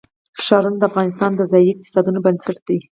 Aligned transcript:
ښارونه 0.43 0.77
د 0.79 0.83
افغانستان 0.89 1.31
د 1.35 1.41
ځایي 1.51 1.69
اقتصادونو 1.73 2.19
بنسټ 2.25 2.57
دی. 2.67 2.77